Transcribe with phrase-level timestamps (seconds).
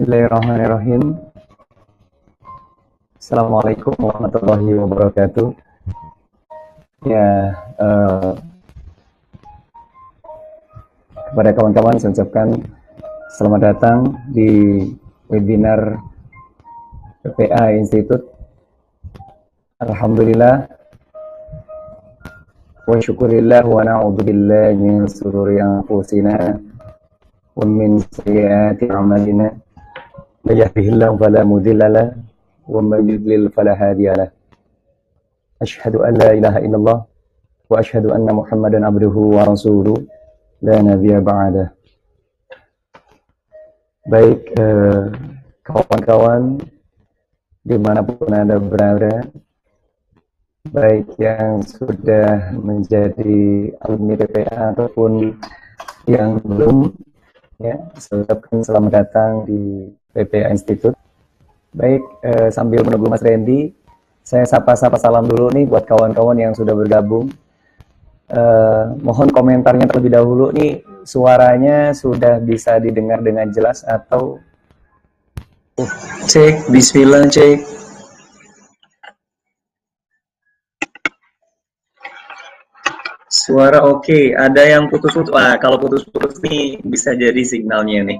[0.00, 1.12] Bismillahirrahmanirrahim.
[3.20, 5.52] Assalamualaikum warahmatullahi wabarakatuh.
[7.04, 8.32] Ya, uh,
[11.04, 12.48] kepada kawan-kawan saya ucapkan
[13.36, 14.88] selamat datang di
[15.28, 16.00] webinar
[17.20, 18.24] PPA Institute.
[19.84, 20.64] Alhamdulillah
[22.88, 26.56] wa syukurillah wa na'udzu billahi min sururi anfusina
[27.52, 29.68] wa min sayyiati a'malina.
[30.45, 32.07] من يهده الله فلا مضل له
[32.67, 34.29] ومن يضلل فلا هادي له
[35.61, 36.99] أشهد أن لا إله إلا الله
[37.69, 39.97] وأشهد أن محمدا عبده ورسوله
[40.61, 41.67] لا نبي بعده
[44.05, 44.53] baik
[45.65, 46.61] kawan-kawan
[47.65, 49.25] dimanapun anda berada
[50.69, 55.33] baik yang sudah menjadi alumni PPA ataupun
[56.05, 56.93] yang belum
[57.57, 60.96] ya saya ucapkan selamat datang di PPA Institute.
[61.70, 63.70] Baik, eh, sambil menunggu Mas Randy,
[64.26, 67.30] saya sapa-sapa salam dulu nih buat kawan-kawan yang sudah bergabung.
[68.30, 74.38] Eh, mohon komentarnya terlebih dahulu nih, suaranya sudah bisa didengar dengan jelas atau
[76.30, 77.58] cek, Bismillah cek.
[83.30, 84.24] Suara oke, okay.
[84.34, 85.30] ada yang putus-putus.
[85.34, 88.18] Ah, kalau putus-putus nih bisa jadi signalnya nih.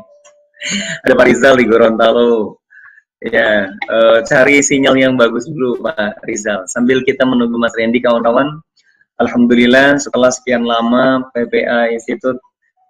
[1.05, 2.61] Ada Pak Rizal di Gorontalo.
[3.21, 6.65] Ya, uh, cari sinyal yang bagus dulu Pak Rizal.
[6.73, 8.61] Sambil kita menunggu Mas Randy kawan-kawan.
[9.21, 12.41] Alhamdulillah setelah sekian lama PPA Institute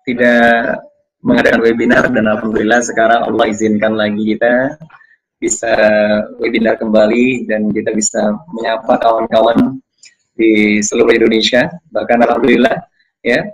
[0.07, 0.79] tidak
[1.27, 4.79] mengadakan webinar dan alhamdulillah sekarang Allah izinkan lagi kita
[5.43, 5.73] bisa
[6.39, 9.83] webinar kembali dan kita bisa menyapa kawan-kawan
[10.39, 12.73] di seluruh Indonesia bahkan alhamdulillah
[13.21, 13.45] ya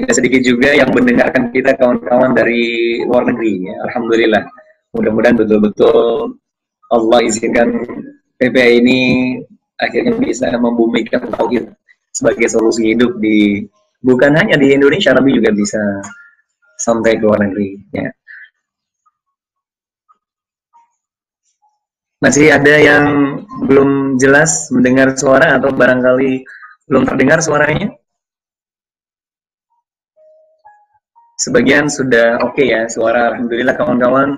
[0.00, 3.68] tidak sedikit juga yang mendengarkan kita kawan-kawan dari luar negeri.
[3.68, 3.76] Ya.
[3.84, 4.42] Alhamdulillah.
[4.96, 6.34] Mudah-mudahan betul-betul
[6.90, 7.84] Allah izinkan
[8.40, 8.98] PPA ini
[9.76, 11.68] akhirnya bisa membumikan tauhid
[12.10, 13.68] sebagai solusi hidup di
[14.00, 15.78] bukan hanya di Indonesia tapi juga bisa
[16.80, 17.76] sampai ke luar negeri.
[17.92, 18.08] Ya.
[22.24, 23.04] Masih ada yang
[23.68, 26.44] belum jelas mendengar suara atau barangkali
[26.88, 27.99] belum terdengar suaranya?
[31.40, 33.32] Sebagian sudah oke okay ya suara.
[33.32, 34.36] Alhamdulillah kawan-kawan.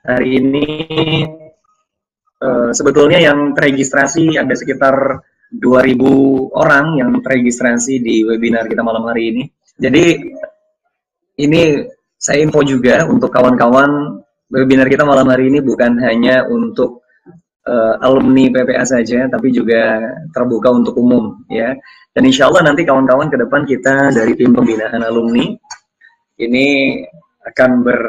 [0.00, 0.66] Hari ini
[2.42, 5.22] uh, sebetulnya yang terregistrasi ada sekitar
[5.54, 9.42] 2000 orang yang terregistrasi di webinar kita malam hari ini.
[9.78, 10.18] Jadi
[11.40, 11.62] ini
[12.18, 17.06] saya info juga untuk kawan-kawan webinar kita malam hari ini bukan hanya untuk
[17.68, 20.00] uh, alumni PPA saja, tapi juga
[20.34, 21.76] terbuka untuk umum ya.
[22.10, 25.54] Dan insya Allah nanti kawan-kawan ke depan kita dari tim pembinaan alumni
[26.40, 26.66] ini
[27.44, 28.00] akan ber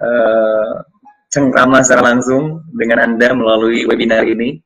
[0.00, 0.84] uh,
[1.32, 4.60] cengkrama secara langsung dengan Anda melalui webinar ini.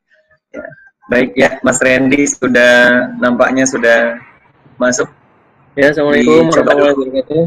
[0.51, 0.67] Ya.
[1.11, 4.19] Baik ya, Mas Randy sudah nampaknya sudah
[4.79, 5.11] masuk.
[5.75, 7.45] Ya, Assalamualaikum warahmatullahi wabarakatuh.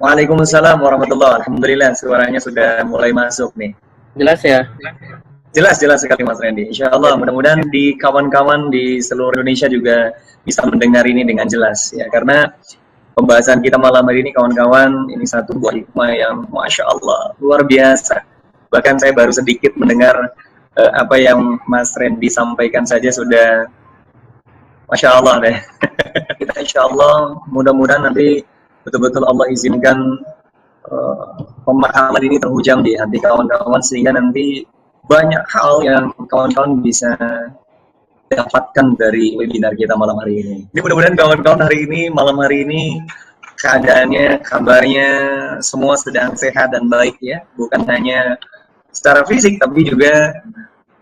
[0.00, 3.74] Waalaikumsalam warahmatullahi Alhamdulillah suaranya sudah mulai masuk nih.
[4.14, 4.66] Jelas ya?
[5.50, 6.70] Jelas, jelas sekali Mas Randy.
[6.70, 10.14] Insya Allah mudah-mudahan di kawan-kawan di seluruh Indonesia juga
[10.46, 12.06] bisa mendengar ini dengan jelas ya.
[12.06, 12.46] Karena
[13.14, 15.10] pembahasan kita malam hari ini kawan-kawan.
[15.10, 18.22] Ini satu buah hikmah yang masya Allah luar biasa.
[18.70, 20.14] Bahkan saya baru sedikit mendengar
[20.78, 23.66] uh, apa yang Mas Randy sampaikan saja sudah
[24.90, 25.56] masya Allah deh.
[26.40, 28.42] Kita insya Allah mudah-mudahan nanti
[28.86, 29.98] betul-betul Allah izinkan
[30.88, 31.24] uh,
[31.66, 34.64] pemahaman ini terhujam di hati kawan-kawan sehingga nanti
[35.06, 37.14] banyak hal yang kawan-kawan bisa
[38.30, 40.56] dapatkan dari webinar kita malam hari ini.
[40.70, 43.02] Ini mudah-mudahan kawan-kawan hari ini, malam hari ini,
[43.58, 45.10] keadaannya, kabarnya,
[45.58, 47.42] semua sedang sehat dan baik ya.
[47.58, 48.38] Bukan hanya
[48.94, 50.30] secara fisik, tapi juga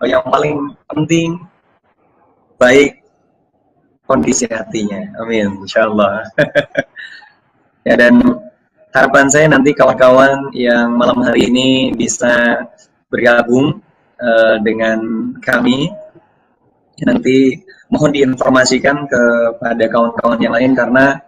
[0.09, 1.37] yang paling penting,
[2.57, 3.05] baik
[4.09, 5.05] kondisi hatinya.
[5.21, 6.25] Amin, insya Allah.
[7.89, 8.25] ya, dan
[8.97, 12.65] harapan saya nanti kawan-kawan yang malam hari ini bisa
[13.13, 13.85] bergabung
[14.17, 14.99] uh, dengan
[15.45, 15.93] kami
[17.07, 17.55] nanti
[17.93, 21.19] mohon diinformasikan kepada kawan-kawan yang lain karena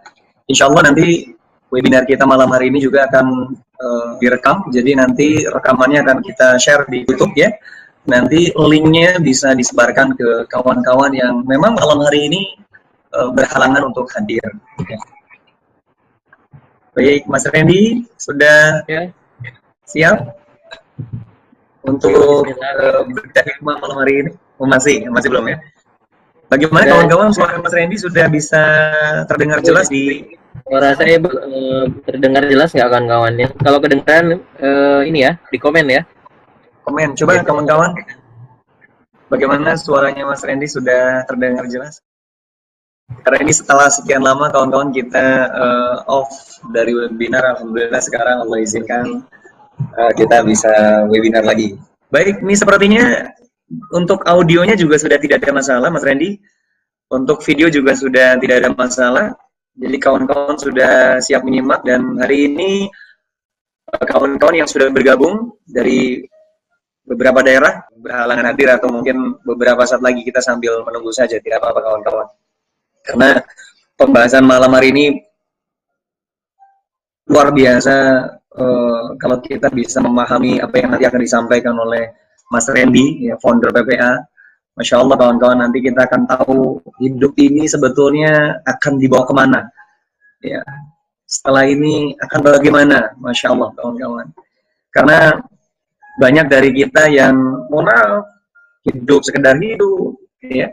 [0.45, 1.31] insya Allah nanti
[1.71, 6.83] webinar kita malam hari ini juga akan uh, direkam jadi nanti rekamannya akan kita share
[6.91, 7.49] di YouTube ya
[8.05, 12.41] nanti linknya bisa disebarkan ke kawan-kawan yang memang malam hari ini
[13.15, 14.43] uh, berhalangan untuk hadir
[14.89, 14.99] ya.
[16.91, 19.07] baik Mas Randy sudah ya.
[19.87, 20.35] siap
[21.85, 23.03] untuk uh,
[23.61, 24.31] malam hari ini
[24.61, 25.57] Oh, masih, masih belum ya.
[26.45, 28.61] Bagaimana kawan-kawan suara Mas Randy sudah bisa
[29.25, 30.21] terdengar jelas di
[30.67, 33.47] Suara saya uh, terdengar jelas nggak kawan-kawan ya?
[33.57, 36.05] Kalau kedengaran uh, ini ya di komen ya.
[36.85, 37.97] Komen, coba kawan-kawan.
[39.31, 42.03] Bagaimana suaranya Mas Randy sudah terdengar jelas?
[43.25, 49.25] Karena ini setelah sekian lama kawan-kawan kita uh, off dari webinar, alhamdulillah sekarang Allah izinkan
[49.97, 51.77] uh, kita bisa webinar lagi.
[52.11, 53.31] Baik, ini sepertinya
[53.95, 56.39] untuk audionya juga sudah tidak ada masalah, Mas Randy.
[57.11, 59.25] Untuk video juga sudah tidak ada masalah.
[59.75, 62.91] Jadi kawan-kawan sudah siap menyimak dan hari ini
[63.87, 66.19] eh, kawan-kawan yang sudah bergabung dari
[67.07, 71.79] beberapa daerah berhalangan hadir atau mungkin beberapa saat lagi kita sambil menunggu saja tidak apa-apa
[71.83, 72.27] kawan-kawan.
[73.01, 73.29] Karena
[73.95, 75.05] pembahasan malam hari ini
[77.31, 77.95] luar biasa
[78.57, 82.11] uh, kalau kita bisa memahami apa yang nanti akan disampaikan oleh
[82.51, 84.31] Mas Randy, ya, founder PPA
[84.71, 89.61] Masya Allah kawan-kawan nanti kita akan tahu hidup ini sebetulnya akan dibawa ke mana.
[90.39, 90.63] Ya,
[91.27, 94.31] setelah ini akan bagaimana, Masya Allah kawan-kawan.
[94.95, 95.37] Karena
[96.23, 97.35] banyak dari kita yang
[97.67, 98.25] maaf
[98.87, 100.71] hidup sekedar hidup, ya,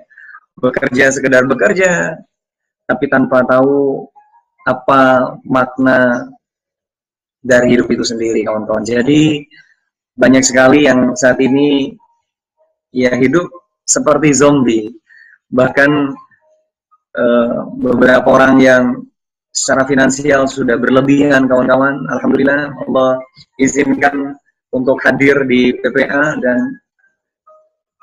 [0.57, 2.17] bekerja sekedar bekerja,
[2.87, 4.07] tapi tanpa tahu
[4.63, 6.31] apa makna
[7.43, 8.83] dari hidup itu sendiri kawan-kawan.
[8.85, 9.47] Jadi
[10.19, 11.95] banyak sekali yang saat ini
[12.91, 13.47] ya hidup
[13.87, 14.91] seperti zombie.
[15.49, 15.91] Bahkan
[17.17, 18.85] uh, beberapa orang yang
[19.55, 23.19] secara finansial sudah berlebihan kawan-kawan, alhamdulillah Allah
[23.57, 24.37] izinkan
[24.75, 26.77] untuk hadir di PPA dan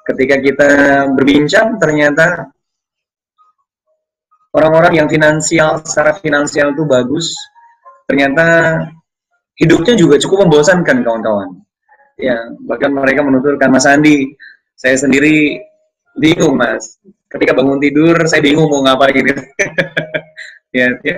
[0.06, 0.70] ketika kita
[1.14, 2.50] berbincang ternyata
[4.54, 7.34] orang-orang yang finansial secara finansial itu bagus
[8.06, 8.80] ternyata
[9.60, 11.50] hidupnya juga cukup membosankan kawan-kawan.
[12.16, 14.32] Ya bahkan mereka menuturkan Mas Andi
[14.76, 15.60] saya sendiri
[16.20, 17.00] bingung mas.
[17.28, 19.16] Ketika bangun tidur saya bingung mau ngapain.
[19.16, 19.42] Gitu
[20.80, 21.18] ya, ya.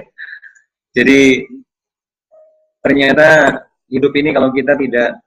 [0.98, 1.46] Jadi
[2.82, 3.62] ternyata
[3.92, 5.22] hidup ini kalau kita tidak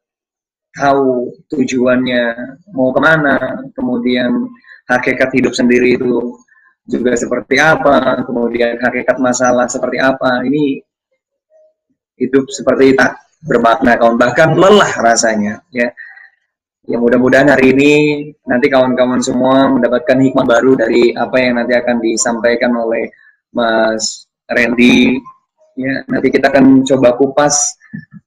[0.74, 2.24] tahu tujuannya
[2.74, 3.36] mau ke mana
[3.74, 4.30] kemudian
[4.86, 6.38] hakikat hidup sendiri itu
[6.86, 10.78] juga seperti apa kemudian hakikat masalah seperti apa ini
[12.20, 13.16] hidup seperti tak
[13.48, 15.88] bermakna kawan bahkan lelah rasanya ya
[16.90, 17.92] Ya mudah-mudahan hari ini
[18.50, 23.06] nanti kawan-kawan semua mendapatkan hikmah baru dari apa yang nanti akan disampaikan oleh
[23.54, 25.22] Mas Randy.
[25.78, 27.54] Ya, nanti kita akan coba kupas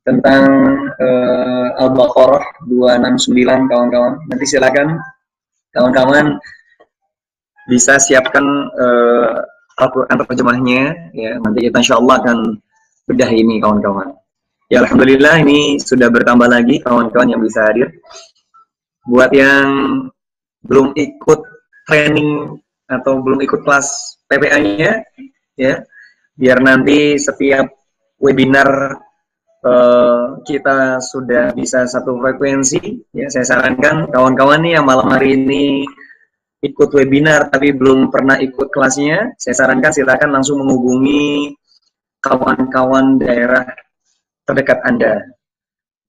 [0.07, 0.45] tentang
[0.95, 4.15] uh, Al-Baqarah 269 kawan-kawan.
[4.31, 4.95] Nanti silakan
[5.75, 6.39] kawan-kawan
[7.67, 8.47] bisa siapkan
[8.79, 9.43] uh,
[9.75, 10.81] Al-Quran terjemahnya.
[11.11, 12.37] Ya, nanti kita insya Allah akan
[13.07, 14.15] bedah ini kawan-kawan.
[14.71, 17.91] Ya Alhamdulillah ini sudah bertambah lagi kawan-kawan yang bisa hadir
[19.03, 19.67] buat yang
[20.63, 21.39] belum ikut
[21.83, 22.57] training
[22.87, 25.03] atau belum ikut kelas PPA-nya
[25.59, 25.83] ya
[26.33, 27.67] biar nanti setiap
[28.17, 28.97] webinar
[29.61, 35.83] uh, kita sudah bisa satu frekuensi ya saya sarankan kawan-kawan nih yang malam hari ini
[36.63, 41.51] ikut webinar tapi belum pernah ikut kelasnya saya sarankan silakan langsung menghubungi
[42.23, 43.67] kawan-kawan daerah
[44.47, 45.19] terdekat Anda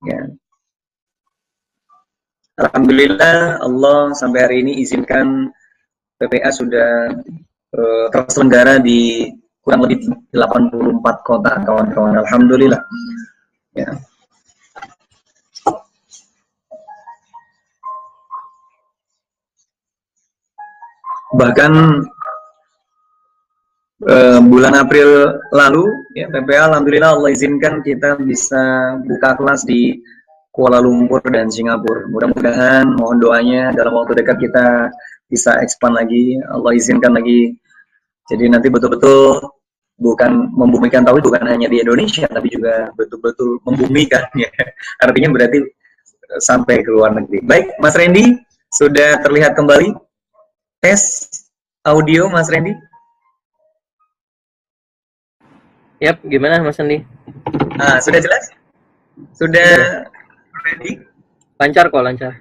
[0.07, 0.23] ya
[2.55, 5.51] Alhamdulillah Allah sampai hari ini izinkan
[6.23, 7.11] PPA sudah
[7.75, 9.27] uh, terselenggara di
[9.59, 12.15] kurang lebih 84 kota kawan-kawan.
[12.23, 12.79] Alhamdulillah.
[13.75, 13.91] Ya.
[21.35, 21.73] Bahkan
[24.03, 25.85] uh, bulan April lalu
[26.19, 30.03] ya PPA alhamdulillah Allah izinkan kita bisa buka kelas di
[30.55, 32.07] Kuala Lumpur dan Singapura.
[32.07, 34.87] Mudah-mudahan mohon doanya dalam waktu dekat kita
[35.27, 37.59] bisa expand lagi, Allah izinkan lagi.
[38.31, 39.43] Jadi nanti betul-betul
[39.99, 44.47] bukan membumikan tauhid bukan hanya di Indonesia tapi juga betul-betul membumikan ya.
[45.03, 45.59] Artinya berarti
[46.39, 47.43] sampai ke luar negeri.
[47.43, 48.39] Baik, Mas Randy
[48.79, 49.91] sudah terlihat kembali
[50.79, 51.27] tes
[51.83, 52.79] audio Mas Randy?
[56.03, 57.07] Yap, gimana Mas Randy?
[57.79, 58.51] Ah, sudah jelas?
[59.39, 60.03] Sudah
[60.51, 60.99] Freddy?
[61.63, 62.33] Lancar kok, lancar.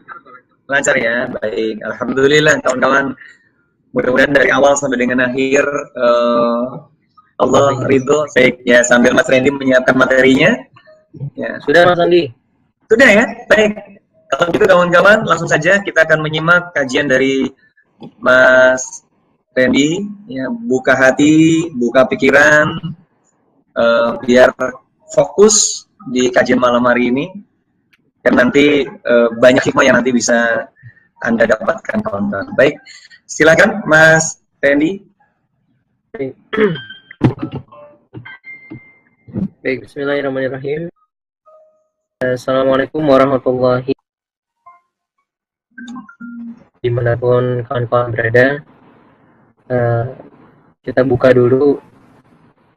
[0.66, 1.78] Lancar ya, baik.
[1.86, 3.14] Alhamdulillah kawan-kawan.
[3.94, 5.62] Mudah-mudahan dari awal sampai dengan akhir
[5.94, 6.90] uh,
[7.38, 8.26] Allah ridho.
[8.34, 10.58] Baik ya, sambil Mas Randy menyiapkan materinya.
[11.38, 11.62] Ya.
[11.62, 12.34] Sudah Mas Andi?
[12.90, 14.02] Sudah ya, baik.
[14.34, 17.54] Kalau gitu kawan-kawan, langsung saja kita akan menyimak kajian dari
[18.18, 19.06] Mas
[19.54, 20.10] Randy.
[20.26, 22.98] Ya, buka hati, buka pikiran,
[23.78, 24.54] uh, biar
[25.14, 27.26] fokus di kajian malam hari ini
[28.24, 30.68] dan nanti uh, banyak hikmah yang nanti bisa
[31.24, 32.52] Anda dapatkan kawan-kawan.
[32.60, 32.76] Baik,
[33.24, 35.04] silakan Mas Randy.
[39.64, 40.92] Baik, Bismillahirrahmanirrahim.
[42.24, 43.96] Assalamualaikum warahmatullahi
[46.84, 48.60] di mana pun kawan-kawan berada.
[49.72, 50.12] Uh,
[50.84, 51.80] kita buka dulu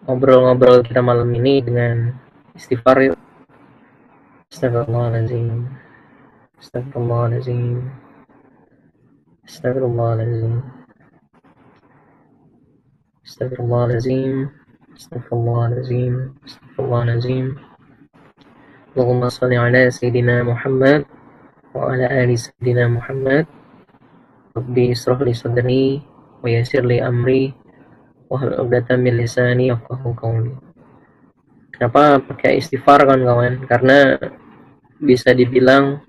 [0.06, 2.14] ngobrol-ngobrol kita malam ini dengan
[2.54, 3.18] istighfar yuk.
[4.54, 5.66] Astagfirullahaladzim.
[6.62, 7.90] Astagfirullahaladzim.
[9.42, 10.54] Astagfirullahaladzim.
[13.26, 14.34] Astagfirullahaladzim.
[14.94, 16.14] Astagfirullahaladzim.
[16.46, 17.46] Astagfirullahaladzim.
[18.94, 21.02] Allahumma salli ala Sayyidina Muhammad
[21.74, 23.50] wa ala ali Sayyidina Muhammad.
[24.54, 25.98] Rabbi israh li sadri
[26.40, 27.65] wa yassir li amri
[28.26, 29.70] wa uqdatan min lisani.
[31.70, 33.60] Kenapa pakai istighfar kawan-kawan?
[33.68, 34.16] Karena
[34.96, 36.00] bisa dibilang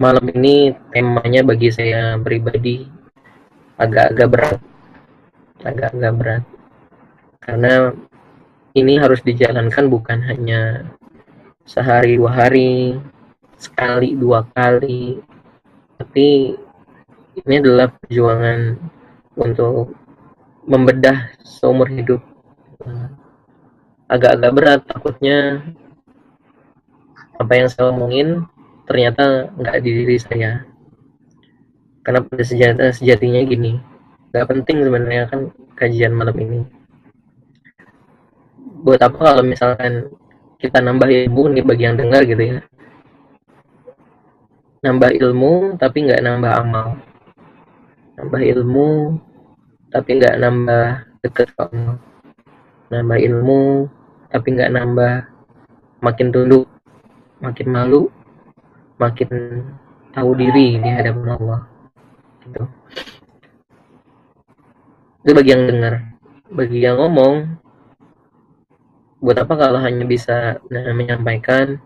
[0.00, 2.88] malam ini temanya bagi saya pribadi
[3.78, 4.58] agak-agak berat
[5.62, 6.44] agak-agak berat
[7.38, 7.94] karena
[8.74, 10.90] ini harus dijalankan bukan hanya
[11.62, 12.98] sehari dua hari
[13.60, 15.22] sekali dua kali
[16.00, 16.58] tapi
[17.38, 18.74] ini adalah perjuangan
[19.38, 19.94] untuk
[20.66, 22.22] membedah seumur hidup.
[24.06, 25.62] Agak-agak berat takutnya.
[27.38, 28.46] Apa yang saya omongin
[28.86, 30.62] ternyata nggak di diri saya.
[32.02, 33.78] Karena pada sejati sejatinya gini
[34.32, 35.40] nggak penting sebenarnya kan
[35.76, 36.60] kajian malam ini.
[38.82, 40.08] Buat apa kalau misalkan
[40.56, 42.58] kita nambah ilmu nih bagi yang dengar gitu ya.
[44.82, 46.88] Nambah ilmu tapi nggak nambah amal.
[48.18, 48.88] Nambah ilmu
[49.92, 50.86] tapi nggak nambah
[51.22, 52.00] deket ke Allah
[52.88, 53.86] nambah ilmu
[54.32, 55.12] tapi nggak nambah
[56.02, 56.66] makin tunduk
[57.38, 58.08] makin malu
[59.02, 59.28] makin
[60.12, 61.60] tahu diri di hadapan Allah.
[62.44, 62.62] Gitu.
[65.24, 65.94] Itu bagi yang dengar.
[66.52, 67.34] Bagi yang ngomong
[69.22, 71.78] buat apa kalau hanya bisa menyampaikan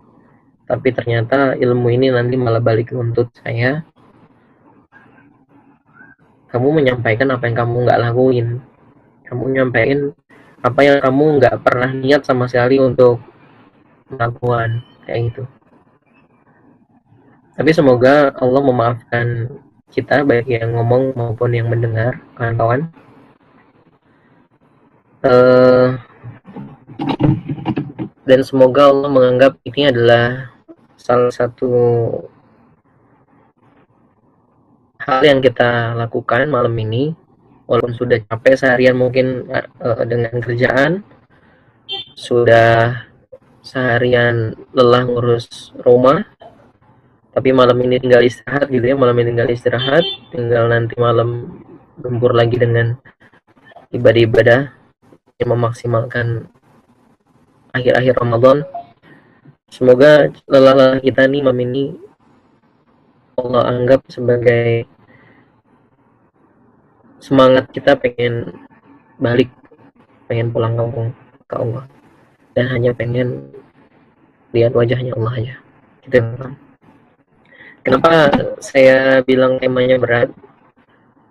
[0.65, 3.85] tapi ternyata ilmu ini nanti malah balik nuntut saya
[6.47, 8.47] kamu menyampaikan apa yang kamu nggak lakuin.
[9.27, 10.15] Kamu menyampaikan
[10.63, 13.19] apa yang kamu nggak pernah niat sama sekali untuk
[14.07, 15.43] melakukan kayak gitu.
[17.57, 19.49] Tapi semoga Allah memaafkan
[19.89, 22.91] kita baik yang ngomong maupun yang mendengar kawan-kawan.
[25.25, 25.97] Uh,
[28.29, 30.53] dan semoga Allah menganggap ini adalah
[30.99, 31.71] salah satu
[35.07, 37.15] hal yang kita lakukan malam ini
[37.65, 39.47] walaupun sudah capek seharian mungkin
[39.79, 41.01] uh, dengan kerjaan
[42.19, 43.07] sudah
[43.63, 46.27] seharian lelah ngurus rumah
[47.31, 50.03] tapi malam ini tinggal istirahat gitu ya malam ini tinggal istirahat
[50.35, 51.63] tinggal nanti malam
[51.97, 52.99] gempur lagi dengan
[53.91, 54.69] ibadah-ibadah
[55.37, 56.49] yang memaksimalkan
[57.73, 58.57] akhir-akhir Ramadan.
[59.67, 61.85] Semoga lelah-lelah kita nih malam ini
[63.37, 64.89] Allah anggap sebagai
[67.17, 68.53] semangat kita pengen
[69.17, 69.49] balik,
[70.29, 71.13] pengen pulang kampung
[71.47, 71.85] ke Allah
[72.53, 73.53] dan hanya pengen
[74.53, 75.55] lihat wajahnya Allah aja.
[76.05, 76.17] Gitu
[77.83, 78.11] Kenapa
[78.59, 80.29] saya bilang temanya berat?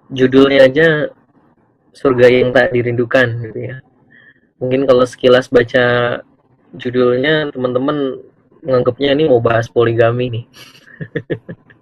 [0.08, 1.10] Judulnya aja
[1.96, 3.76] surga yang tak dirindukan gitu ya
[4.60, 6.20] mungkin kalau sekilas baca
[6.76, 8.20] judulnya teman-teman
[8.60, 10.44] menganggapnya ini mau bahas poligami nih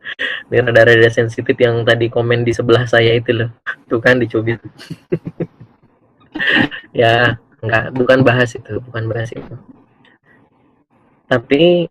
[0.53, 3.51] ini rada-rada sensitif yang tadi komen di sebelah saya itu loh.
[3.89, 4.61] Tuh kan dicubit
[7.01, 9.55] ya enggak bukan bahas itu bukan bahas itu.
[11.25, 11.89] Tapi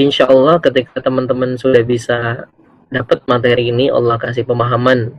[0.00, 2.48] insya Allah ketika teman-teman sudah bisa
[2.90, 5.14] dapat materi ini Allah kasih pemahaman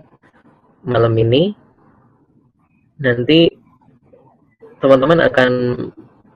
[0.84, 1.56] malam ini
[3.00, 3.48] nanti
[4.82, 5.52] teman-teman akan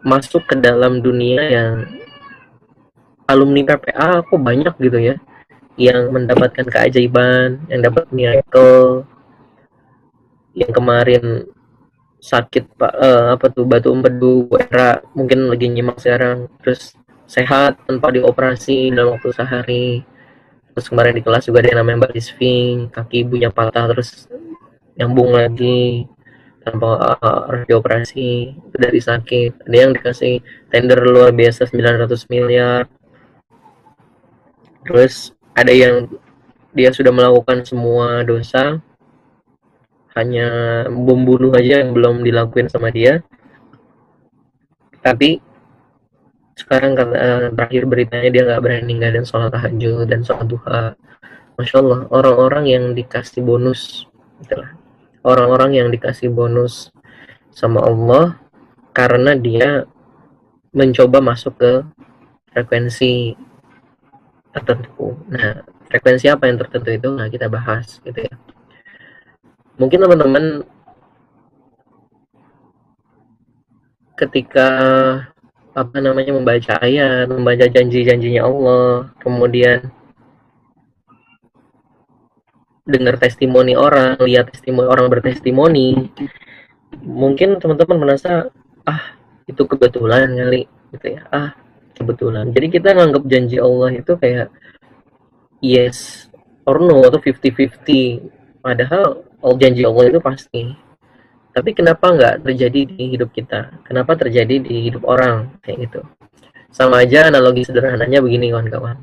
[0.05, 1.73] masuk ke dalam dunia yang
[3.25, 5.15] alumni PPA aku banyak gitu ya
[5.75, 9.03] yang mendapatkan keajaiban, yang dapat miracle,
[10.55, 11.43] yang kemarin
[12.25, 16.97] sakit pak uh, apa tuh batu empedu era mungkin lagi nyimak sekarang terus
[17.29, 19.87] sehat tanpa dioperasi dalam waktu sehari.
[20.73, 24.27] Terus kemarin di kelas juga ada yang namanya Mbak Isfing kaki ibunya patah terus
[24.95, 26.07] nyambung lagi
[26.65, 29.69] tanpa harus dioperasi dari sakit.
[29.69, 30.41] Ada yang dikasih
[30.73, 32.89] tender luar biasa 900 miliar.
[34.85, 36.11] Terus ada yang
[36.75, 38.83] dia sudah melakukan semua dosa
[40.15, 40.47] hanya
[40.91, 43.23] membunuh aja yang belum dilakuin sama dia.
[44.99, 45.39] Tapi
[46.55, 50.83] sekarang karena terakhir beritanya dia nggak berani ninggalin sholat tahajud dan sholat duha.
[51.55, 54.07] Masya Allah orang-orang yang dikasih bonus
[54.43, 54.75] itulah.
[55.23, 56.91] Orang-orang yang dikasih bonus
[57.55, 58.39] sama Allah
[58.91, 59.87] karena dia
[60.75, 61.71] mencoba masuk ke
[62.51, 63.35] frekuensi
[64.55, 65.19] tertentu.
[65.27, 68.33] Nah, frekuensi apa yang tertentu itu nah kita bahas gitu ya.
[69.75, 70.63] Mungkin teman-teman
[74.15, 74.69] ketika
[75.75, 79.91] apa namanya membaca ayat, membaca janji-janjinya Allah, kemudian
[82.87, 86.15] dengar testimoni orang, lihat testimoni orang bertestimoni,
[87.03, 88.47] mungkin teman-teman merasa
[88.87, 89.19] ah
[89.51, 90.63] itu kebetulan kali
[90.95, 91.51] gitu ya, ah
[91.95, 92.51] kebetulan.
[92.51, 94.51] Jadi kita nganggap janji Allah itu kayak
[95.63, 96.27] yes
[96.67, 98.59] or no atau 50-50.
[98.59, 99.23] Padahal
[99.57, 100.63] janji Allah itu pasti.
[101.55, 103.79] Tapi kenapa nggak terjadi di hidup kita?
[103.87, 105.55] Kenapa terjadi di hidup orang?
[105.63, 106.01] Kayak gitu.
[106.67, 108.99] Sama aja analogi sederhananya begini kawan-kawan.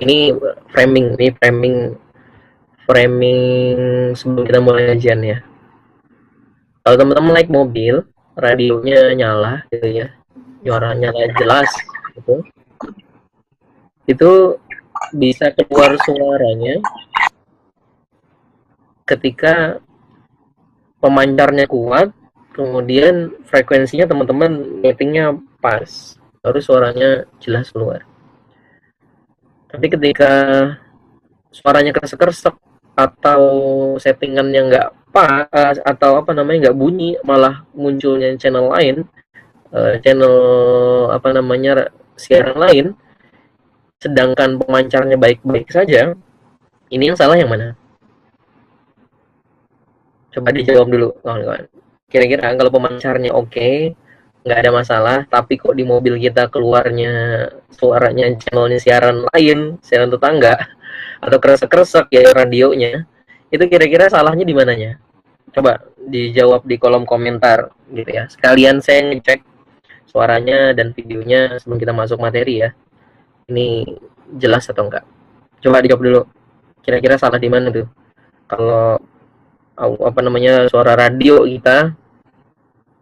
[0.00, 0.32] Ini
[0.72, 1.76] framing ini framing
[2.88, 3.78] framing
[4.16, 5.44] sebelum kita mulai kajian ya.
[6.80, 10.08] Kalau teman-teman naik mobil radionya nyala gitu ya.
[10.64, 10.96] Nyala
[11.36, 11.68] jelas
[12.14, 12.36] gitu
[14.08, 14.32] itu
[15.16, 16.80] bisa keluar suaranya
[19.06, 19.80] ketika
[21.02, 22.14] pemancarnya kuat
[22.52, 28.02] kemudian frekuensinya teman-teman meetingnya pas baru suaranya jelas keluar.
[29.70, 30.30] Tapi ketika
[31.48, 32.52] suaranya keresek-keresek
[32.92, 33.42] atau
[33.96, 39.08] settingannya nggak pas atau apa namanya nggak bunyi malah munculnya channel lain
[39.72, 40.36] eh, channel
[41.08, 41.88] apa namanya
[42.22, 42.86] siaran lain
[43.98, 46.14] sedangkan pemancarnya baik-baik saja
[46.94, 47.74] ini yang salah yang mana
[50.32, 51.68] Coba dijawab dulu kawan-kawan.
[52.08, 53.92] Kira-kira kalau pemancarnya oke, okay,
[54.48, 60.56] nggak ada masalah, tapi kok di mobil kita keluarnya suaranya channelnya siaran lain, siaran tetangga,
[61.24, 63.04] atau kresek-kresek ya radionya,
[63.52, 64.96] itu kira-kira salahnya di mananya?
[65.52, 68.24] Coba dijawab di kolom komentar gitu ya.
[68.32, 69.44] Sekalian saya ngecek
[70.12, 72.70] suaranya dan videonya sebelum kita masuk materi ya.
[73.48, 73.88] Ini
[74.36, 75.08] jelas atau enggak?
[75.64, 76.20] Coba dijawab dulu.
[76.84, 77.88] Kira-kira salah di mana tuh?
[78.44, 79.00] Kalau
[79.80, 81.96] apa namanya suara radio kita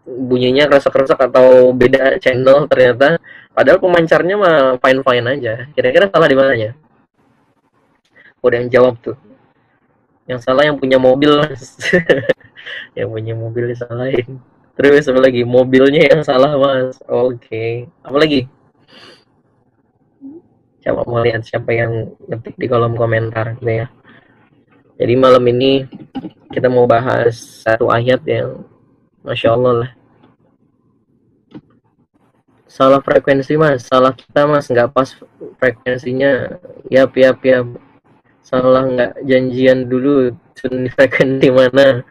[0.06, 3.20] bunyinya kresek-kresek atau beda channel ternyata
[3.52, 6.70] padahal pemancarnya mah fine fine aja kira-kira salah di mananya
[8.40, 9.18] udah yang jawab tuh
[10.24, 11.42] yang salah yang punya mobil
[12.98, 14.40] yang punya mobil disalahin
[14.76, 17.88] terus apa lagi mobilnya yang salah mas oke okay.
[18.02, 18.40] apa lagi
[20.80, 23.86] coba mau lihat siapa yang ngetik di kolom komentar gitu ya
[25.00, 25.88] jadi malam ini
[26.52, 28.60] kita mau bahas satu ayat yang
[29.24, 29.90] Masya Allah lah.
[32.68, 35.08] Salah frekuensi mas, salah kita mas, nggak pas
[35.56, 36.60] frekuensinya.
[36.92, 37.66] Yap, yap, yap.
[38.44, 40.36] Salah nggak janjian dulu,
[40.96, 42.04] frekuensi mana.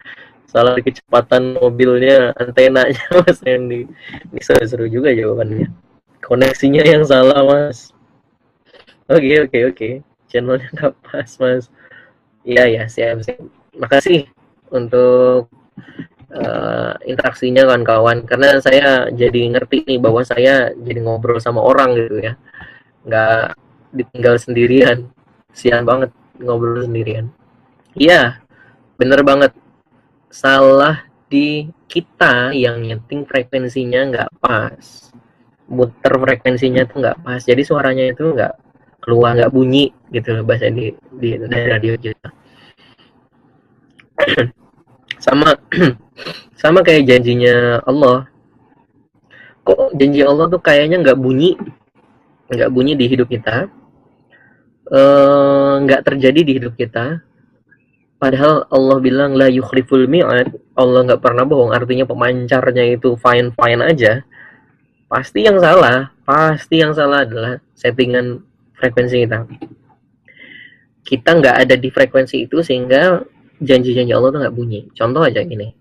[0.49, 3.85] Salah kecepatan mobilnya, antenanya mas yang di,
[4.33, 5.69] ini seru-seru juga jawabannya.
[6.25, 7.93] Koneksinya yang salah mas.
[9.05, 9.89] Oke, oke, oke.
[10.25, 11.69] Channelnya nggak pas mas
[12.41, 13.45] Iya ya siap siap.
[13.77, 14.25] Makasih
[14.73, 15.53] untuk
[16.33, 22.21] uh, interaksinya kawan-kawan karena saya jadi ngerti nih bahwa saya jadi ngobrol sama orang gitu
[22.21, 22.33] ya
[23.05, 23.57] nggak
[23.95, 25.09] ditinggal sendirian
[25.53, 27.33] sian banget ngobrol sendirian
[27.97, 28.37] iya
[28.99, 29.55] bener banget
[30.29, 35.09] salah di kita yang nyeting frekuensinya nggak pas.
[35.69, 37.41] Muter frekuensinya tuh nggak pas.
[37.41, 38.53] Jadi suaranya itu nggak
[39.01, 42.29] keluar nggak bunyi gitu loh bahasa di di dari radio kita.
[45.25, 45.51] Sama
[46.61, 48.27] sama kayak janjinya Allah.
[49.67, 51.59] Kok janji Allah tuh kayaknya nggak bunyi?
[52.47, 53.67] Nggak bunyi di hidup kita.
[54.89, 57.21] Eh, nggak uh, terjadi di hidup kita
[58.19, 60.53] padahal Allah bilang la yukhliful mi'ad.
[60.75, 64.21] Allah nggak pernah bohong artinya pemancarnya itu fine fine aja.
[65.09, 68.45] Pasti yang salah pasti yang salah adalah settingan
[68.77, 69.47] frekuensi kita.
[71.01, 73.23] Kita nggak ada di frekuensi itu sehingga
[73.57, 74.85] janji-janji Allah tuh nggak bunyi.
[74.93, 75.79] Contoh aja gini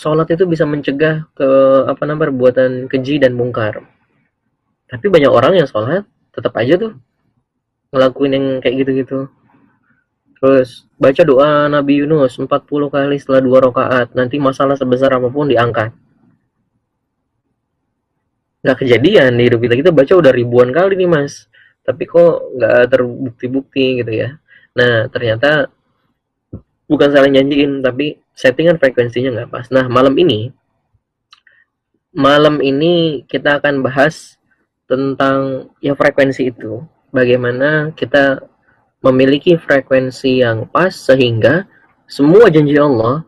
[0.00, 1.48] sholat itu bisa mencegah ke
[1.84, 3.84] apa namanya perbuatan keji dan mungkar
[4.88, 6.92] tapi banyak orang yang sholat tetap aja tuh
[7.92, 9.28] ngelakuin yang kayak gitu-gitu
[10.40, 12.48] terus baca doa Nabi Yunus 40
[12.88, 14.16] kali setelah dua rakaat.
[14.16, 15.92] Nanti masalah sebesar apa pun diangkat.
[18.60, 19.74] Nggak kejadian di hidup kita.
[19.76, 21.48] Kita baca udah ribuan kali nih mas.
[21.80, 24.36] Tapi kok nggak terbukti-bukti gitu ya.
[24.76, 25.72] Nah ternyata
[26.84, 29.66] bukan salah nyanyiin tapi settingan frekuensinya nggak pas.
[29.72, 30.52] Nah malam ini
[32.10, 34.36] malam ini kita akan bahas
[34.90, 36.82] tentang ya frekuensi itu.
[37.10, 38.49] Bagaimana kita
[39.00, 41.64] memiliki frekuensi yang pas sehingga
[42.04, 43.24] semua janji Allah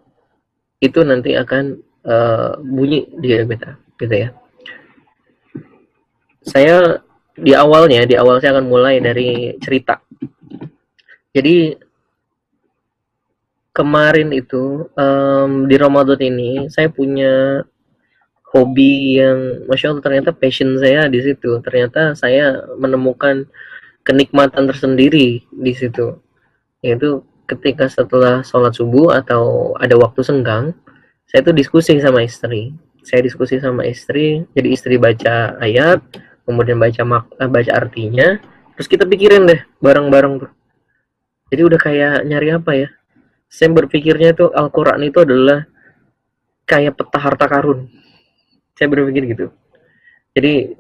[0.83, 4.29] itu nanti akan uh, bunyi di kita gitu ya.
[6.43, 7.01] Saya
[7.39, 10.03] di awalnya di awal saya akan mulai dari cerita.
[11.33, 11.73] Jadi
[13.73, 17.65] kemarin itu um, di Ramadan ini saya punya
[18.53, 21.57] hobi yang masya Allah ternyata passion saya di situ.
[21.65, 23.49] Ternyata saya menemukan
[24.03, 26.19] kenikmatan tersendiri di situ.
[26.83, 30.75] Yaitu ketika setelah sholat subuh atau ada waktu senggang
[31.27, 32.75] saya tuh diskusi sama istri.
[33.03, 35.99] Saya diskusi sama istri jadi istri baca ayat
[36.47, 38.39] kemudian baca mak eh, baca artinya
[38.79, 40.51] terus kita pikirin deh bareng-bareng tuh.
[41.51, 42.89] Jadi udah kayak nyari apa ya?
[43.53, 45.69] Saya berpikirnya tuh Al-Quran itu adalah
[46.65, 47.91] kayak peta harta karun.
[48.73, 49.47] Saya berpikir gitu.
[50.33, 50.73] Jadi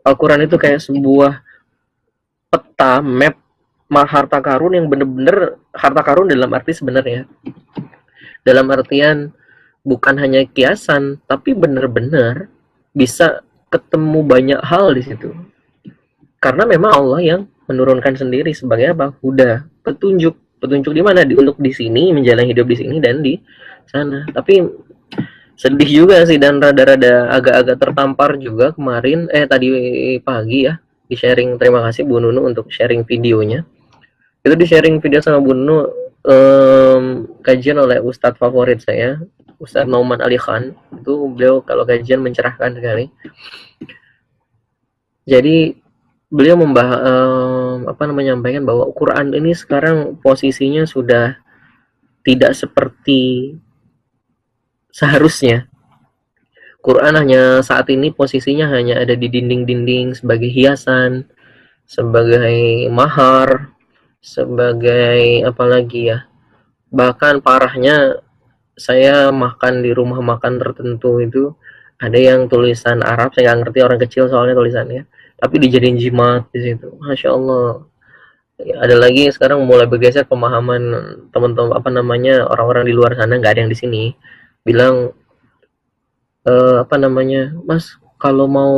[0.00, 1.44] Al-Quran itu kayak sebuah
[2.56, 3.36] peta map
[3.86, 7.28] harta karun yang bener-bener harta karun dalam arti sebenarnya.
[8.42, 9.30] Dalam artian
[9.86, 12.50] bukan hanya kiasan tapi bener-bener
[12.90, 15.30] bisa ketemu banyak hal di situ.
[16.42, 17.40] Karena memang Allah yang
[17.70, 19.14] menurunkan sendiri sebagai apa?
[19.22, 20.34] Huda petunjuk.
[20.56, 21.22] Petunjuk di mana?
[21.22, 23.36] Di untuk di sini menjalani hidup di sini dan di
[23.86, 24.24] sana.
[24.32, 24.64] Tapi
[25.56, 29.68] sedih juga sih dan rada-rada agak-agak tertampar juga kemarin eh tadi
[30.20, 33.62] pagi ya di sharing terima kasih Bu Nunu untuk sharing videonya.
[34.42, 35.86] Itu di sharing video sama Bu Nunu
[36.26, 37.04] um,
[37.42, 39.22] kajian oleh Ustadz favorit saya
[39.62, 40.74] Ustadz Nauman Ali Khan.
[40.92, 43.08] Itu beliau kalau kajian mencerahkan sekali.
[45.26, 45.74] Jadi
[46.26, 51.38] beliau membahas um, apa namanya menyampaikan bahwa Quran ini sekarang posisinya sudah
[52.26, 53.54] tidak seperti
[54.90, 55.70] seharusnya
[56.86, 61.26] Quran hanya saat ini posisinya hanya ada di dinding-dinding sebagai hiasan,
[61.82, 63.74] sebagai mahar,
[64.22, 66.30] sebagai apa lagi ya.
[66.94, 68.22] Bahkan parahnya
[68.78, 71.50] saya makan di rumah makan tertentu itu
[71.96, 75.08] ada yang tulisan Arab saya nggak ngerti orang kecil soalnya tulisannya
[75.40, 77.88] tapi dijadiin jimat di situ masya Allah
[78.60, 80.92] ya, ada lagi sekarang mulai bergeser pemahaman
[81.32, 84.02] teman-teman apa namanya orang-orang di luar sana nggak ada yang di sini
[84.60, 85.12] bilang
[86.46, 88.74] uh, apa namanya mas kalau mau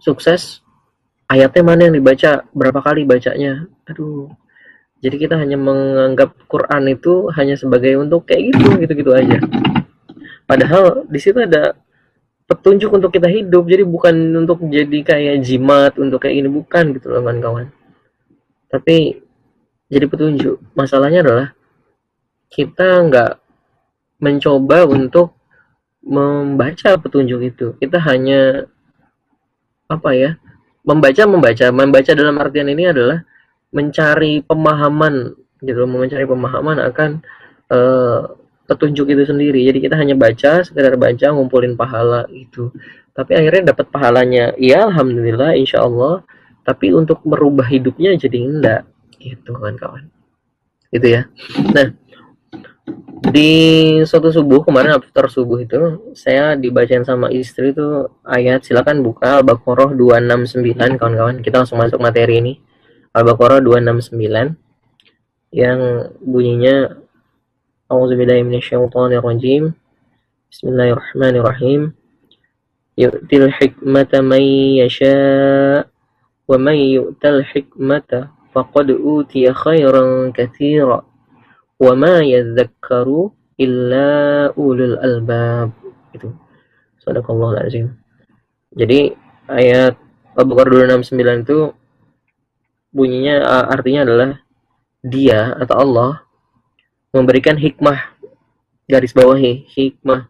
[0.00, 0.64] sukses
[1.26, 2.46] ayatnya mana yang dibaca?
[2.54, 3.66] Berapa kali bacanya?
[3.90, 4.30] Aduh.
[5.04, 9.38] Jadi kita hanya menganggap Quran itu hanya sebagai untuk kayak gitu gitu gitu aja.
[10.48, 11.76] Padahal di situ ada
[12.48, 13.68] petunjuk untuk kita hidup.
[13.68, 16.48] Jadi bukan untuk jadi kayak jimat untuk kayak ini.
[16.48, 17.68] Bukan gitu loh kawan-kawan.
[18.72, 19.20] Tapi
[19.92, 20.64] jadi petunjuk.
[20.72, 21.48] Masalahnya adalah
[22.48, 23.32] kita nggak
[24.16, 25.35] mencoba untuk
[26.06, 27.66] membaca petunjuk itu.
[27.82, 28.70] Kita hanya
[29.90, 30.30] apa ya?
[30.86, 33.26] Membaca membaca, membaca dalam artian ini adalah
[33.74, 37.10] mencari pemahaman gitu, mencari pemahaman akan
[37.74, 38.38] uh,
[38.70, 39.66] petunjuk itu sendiri.
[39.66, 42.70] Jadi kita hanya baca, sekedar baca, ngumpulin pahala itu.
[43.16, 46.22] Tapi akhirnya dapat pahalanya, ya alhamdulillah, insya Allah.
[46.62, 48.82] Tapi untuk merubah hidupnya jadi enggak,
[49.18, 50.04] gitu kan kawan.
[50.90, 51.30] Gitu ya.
[51.74, 51.94] Nah,
[53.34, 53.50] di
[54.06, 59.92] suatu subuh kemarin after subuh itu saya dibacain sama istri itu ayat silakan buka Al-Baqarah
[59.98, 61.42] 269 kawan-kawan.
[61.42, 62.52] Kita langsung masuk materi ini.
[63.10, 64.54] Al-Baqarah 269
[65.54, 65.80] yang
[66.22, 67.00] bunyinya
[67.86, 69.74] A'udzubillahiminasyaitonirrajim
[70.50, 71.94] Bismillahirrahmanirrahim
[72.96, 74.42] Yu'til hikmata man
[74.80, 75.16] yasha
[76.46, 81.02] wa man yu'tal hikmata faqad utiya khairan katsira
[81.76, 85.72] wa ma yadzakkaru illa ulul albab.
[86.12, 86.32] Itu
[87.00, 88.06] sadaqallahu azim
[88.76, 89.16] jadi
[89.48, 89.96] ayat
[90.36, 91.58] Al-Baqarah 269 itu
[92.92, 93.40] bunyinya
[93.72, 94.30] artinya adalah
[95.00, 96.10] dia atau Allah
[97.16, 97.96] memberikan hikmah
[98.84, 100.28] garis bawahi hikmah.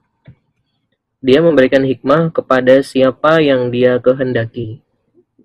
[1.26, 4.78] Dia memberikan hikmah kepada siapa yang dia kehendaki.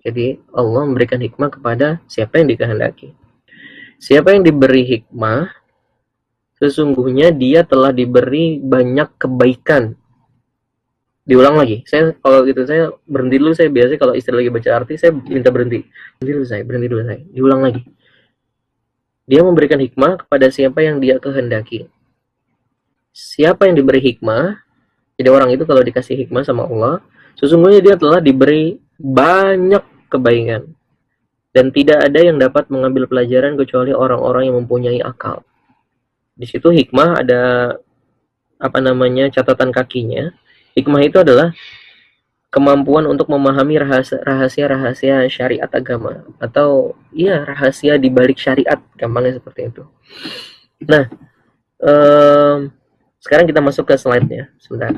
[0.06, 3.18] Jadi Allah memberikan hikmah kepada siapa yang dikehendaki.
[3.98, 5.50] Siapa yang diberi hikmah
[6.62, 9.98] sesungguhnya dia telah diberi banyak kebaikan.
[11.26, 11.82] Diulang lagi.
[11.90, 15.50] Saya kalau gitu saya berhenti dulu saya biasa kalau istri lagi baca arti saya minta
[15.50, 15.82] berhenti.
[16.22, 17.20] Berhenti dulu saya, berhenti dulu saya.
[17.34, 17.82] Diulang lagi.
[19.26, 21.90] Dia memberikan hikmah kepada siapa yang dia kehendaki.
[23.10, 24.62] Siapa yang diberi hikmah,
[25.18, 27.02] jadi orang itu kalau dikasih hikmah sama Allah,
[27.38, 30.70] sesungguhnya dia telah diberi banyak kebaikan.
[31.52, 35.44] Dan tidak ada yang dapat mengambil pelajaran kecuali orang-orang yang mempunyai akal
[36.32, 37.42] di situ hikmah ada
[38.62, 40.30] apa namanya catatan kakinya.
[40.72, 41.52] Hikmah itu adalah
[42.52, 43.80] kemampuan untuk memahami
[44.24, 46.24] rahasia-rahasia syariat agama.
[46.38, 49.84] Atau iya rahasia di balik syariat gampangnya seperti itu.
[50.86, 51.10] Nah,
[51.82, 52.70] um,
[53.20, 54.48] sekarang kita masuk ke slide-nya.
[54.62, 54.94] Sebentar.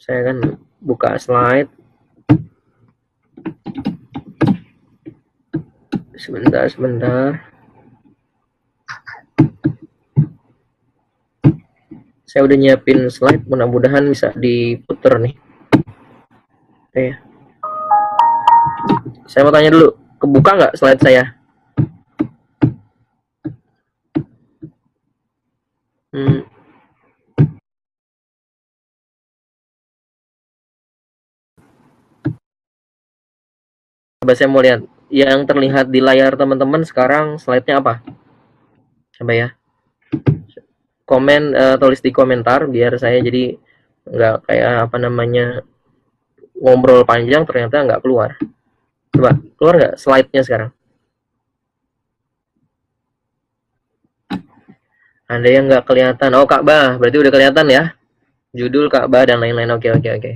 [0.00, 1.70] Saya akan buka slide.
[6.18, 7.46] Sebentar sebentar
[12.38, 15.34] saya udah nyiapin slide mudah-mudahan bisa diputer nih
[16.86, 17.06] oke
[19.26, 19.90] saya mau tanya dulu
[20.22, 21.34] kebuka nggak slide saya
[26.14, 26.46] hmm.
[34.30, 38.04] saya mau lihat yang terlihat di layar teman-teman sekarang slide-nya apa?
[39.16, 39.57] Coba ya.
[41.08, 43.56] Komen uh, tulis di komentar biar saya jadi
[44.04, 45.64] nggak kayak apa namanya
[46.52, 48.36] ngobrol panjang ternyata nggak keluar.
[49.16, 50.70] Coba keluar nggak slide-nya sekarang?
[55.28, 56.30] Ada yang nggak kelihatan.
[56.36, 57.92] Oh Ka'bah, berarti udah kelihatan ya?
[58.56, 59.68] Judul Ka'bah dan lain-lain.
[59.76, 60.32] Oke oke oke.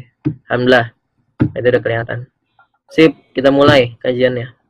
[0.48, 0.92] Alhamdulillah,
[1.56, 2.18] itu udah kelihatan.
[2.92, 4.61] Sip, kita mulai kajiannya.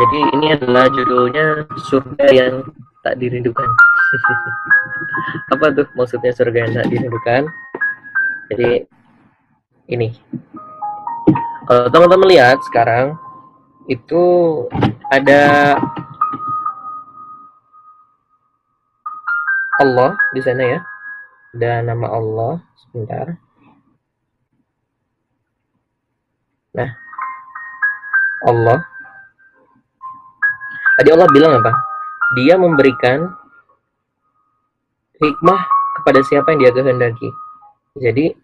[0.00, 2.64] Jadi ini adalah judulnya surga yang
[3.04, 3.68] tak dirindukan.
[5.52, 7.44] Apa tuh maksudnya surga yang tak dirindukan?
[8.48, 8.88] Jadi
[9.92, 10.08] ini.
[11.68, 13.12] Teman-teman lihat sekarang
[13.92, 14.24] itu
[15.12, 15.76] ada
[19.84, 20.80] Allah di sana ya.
[21.52, 23.36] Dan nama Allah sebentar.
[26.72, 26.90] Nah,
[28.48, 28.89] Allah
[31.00, 31.72] Tadi Allah bilang apa?
[32.36, 33.24] Dia memberikan
[35.16, 35.60] hikmah
[35.96, 37.32] kepada siapa yang dia kehendaki.
[37.96, 38.36] Jadi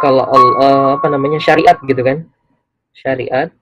[0.00, 2.24] kalau Allah apa namanya syariat gitu kan?
[2.96, 3.52] Syariat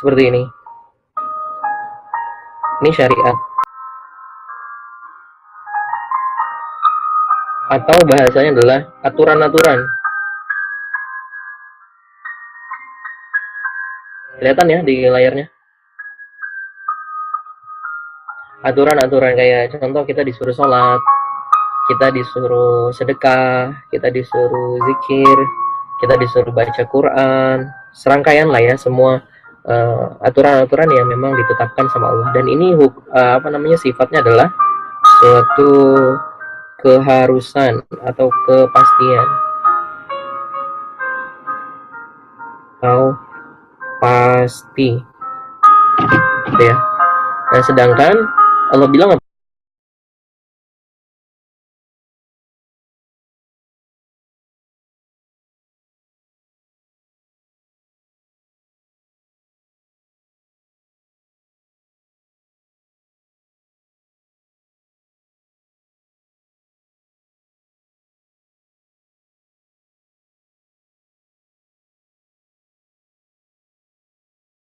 [0.00, 0.48] seperti ini.
[2.80, 3.36] Ini syariat.
[7.68, 9.95] Atau bahasanya adalah aturan-aturan
[14.46, 15.50] Kelihatan ya di layarnya.
[18.62, 21.02] Aturan-aturan kayak contoh kita disuruh sholat,
[21.90, 25.38] kita disuruh sedekah, kita disuruh zikir,
[25.98, 29.18] kita disuruh baca Quran, serangkaian lah ya semua
[29.66, 32.30] eh, aturan-aturan uh, yang memang ditetapkan sama Allah.
[32.30, 34.54] Dan ini uh, apa namanya sifatnya adalah
[35.18, 35.74] suatu
[36.86, 39.26] keharusan atau kepastian.
[42.78, 43.25] Atau
[44.46, 44.94] pasti.
[46.46, 46.76] Gitu ya.
[47.50, 48.14] Nah sedangkan
[48.70, 49.18] Allah bilang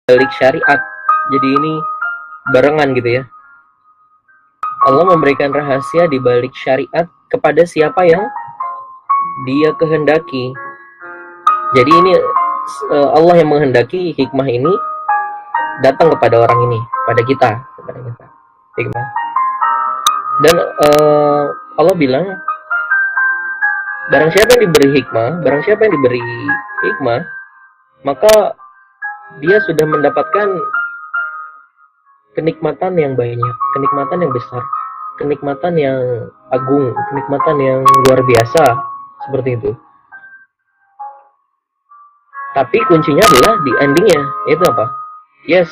[0.05, 0.77] balik syariat.
[1.33, 1.73] Jadi ini
[2.53, 3.23] barengan gitu ya.
[4.85, 8.21] Allah memberikan rahasia di balik syariat kepada siapa yang
[9.49, 10.53] dia kehendaki.
[11.73, 12.11] Jadi ini
[12.93, 14.69] eh, Allah yang menghendaki hikmah ini
[15.81, 17.49] datang kepada orang ini pada kita
[17.81, 18.25] kepada kita.
[18.77, 19.05] Hikmah.
[20.35, 21.47] Dan uh,
[21.79, 22.27] Allah bilang
[24.11, 26.19] barang siapa yang diberi hikmah barang siapa yang diberi
[26.83, 27.23] hikmah
[28.03, 28.59] maka
[29.41, 30.47] dia sudah mendapatkan
[32.35, 34.63] kenikmatan yang banyak, kenikmatan yang besar,
[35.17, 35.99] kenikmatan yang
[36.51, 38.63] agung, kenikmatan yang luar biasa
[39.27, 39.71] seperti itu.
[42.55, 44.85] Tapi kuncinya adalah di endingnya, itu apa?
[45.43, 45.67] Yes,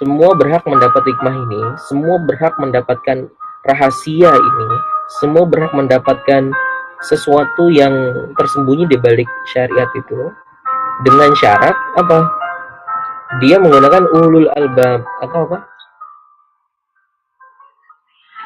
[0.00, 3.28] semua berhak mendapat hikmah ini, semua berhak mendapatkan
[3.68, 4.68] rahasia ini,
[5.20, 6.48] semua berhak mendapatkan
[7.04, 7.92] sesuatu yang
[8.36, 10.32] tersembunyi di balik syariat itu
[11.04, 12.39] dengan syarat apa?
[13.38, 15.06] Dia menggunakan ulul albab.
[15.22, 15.58] Atau apa?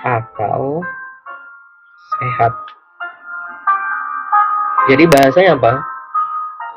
[0.04, 0.84] Akal
[2.20, 2.52] sehat.
[4.92, 5.80] Jadi bahasanya apa?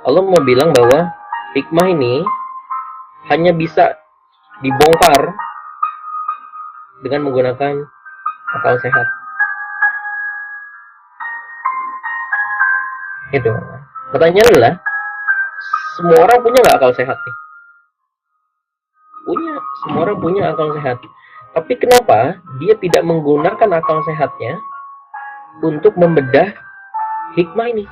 [0.08, 1.12] Allah mau bilang bahwa
[1.52, 2.24] hikmah ini
[3.28, 4.00] hanya bisa
[4.64, 5.36] dibongkar
[7.04, 7.84] dengan menggunakan
[8.56, 9.08] akal sehat.
[13.36, 13.52] Itu.
[14.16, 14.74] Pertanyaannya adalah
[16.00, 17.36] semua orang punya nggak akal sehat nih
[19.28, 20.98] punya semua orang punya akal sehat.
[21.52, 24.56] Tapi kenapa dia tidak menggunakan akal sehatnya
[25.60, 26.56] untuk membedah
[27.36, 27.84] hikmah ini